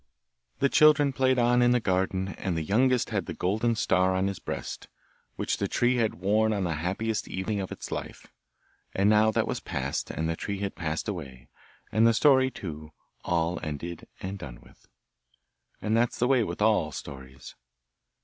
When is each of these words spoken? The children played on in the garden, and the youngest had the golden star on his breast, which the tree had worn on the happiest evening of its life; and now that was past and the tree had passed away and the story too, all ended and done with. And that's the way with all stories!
The 0.57 0.67
children 0.67 1.13
played 1.13 1.37
on 1.37 1.61
in 1.61 1.73
the 1.73 1.79
garden, 1.79 2.29
and 2.29 2.57
the 2.57 2.63
youngest 2.63 3.11
had 3.11 3.27
the 3.27 3.35
golden 3.35 3.75
star 3.75 4.15
on 4.15 4.25
his 4.25 4.39
breast, 4.39 4.87
which 5.35 5.57
the 5.57 5.67
tree 5.67 5.97
had 5.97 6.15
worn 6.15 6.53
on 6.53 6.63
the 6.63 6.73
happiest 6.81 7.27
evening 7.27 7.59
of 7.59 7.71
its 7.71 7.91
life; 7.91 8.25
and 8.95 9.07
now 9.11 9.29
that 9.29 9.45
was 9.47 9.59
past 9.59 10.09
and 10.09 10.27
the 10.27 10.35
tree 10.35 10.57
had 10.57 10.73
passed 10.73 11.07
away 11.07 11.49
and 11.91 12.07
the 12.07 12.15
story 12.15 12.49
too, 12.49 12.93
all 13.23 13.59
ended 13.61 14.07
and 14.21 14.39
done 14.39 14.59
with. 14.61 14.87
And 15.83 15.95
that's 15.95 16.17
the 16.17 16.27
way 16.27 16.43
with 16.43 16.63
all 16.63 16.91
stories! 16.91 17.53